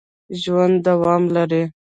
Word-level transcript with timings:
ژوند 0.41 0.75
دوام 0.85 1.23
لري 1.35 1.63